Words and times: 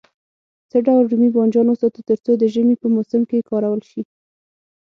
څه 0.69 0.77
ډول 0.87 1.03
رومي 1.11 1.29
بانجان 1.35 1.67
وساتو 1.69 1.99
تر 2.09 2.17
څو 2.25 2.31
د 2.37 2.43
ژمي 2.53 2.75
په 2.81 2.87
موسم 2.95 3.21
کې 3.29 3.45
کارول 3.49 3.81
شي. 3.89 4.01